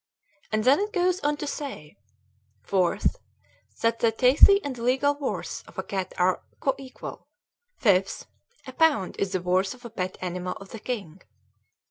[0.51, 1.95] And then it goes on to say:
[2.67, 3.17] 4th.
[3.81, 7.27] That the teithi and the legal worth of a cat are coequal.
[7.79, 8.25] 5th.
[8.65, 11.21] A pound is the worth of a pet animal of the king.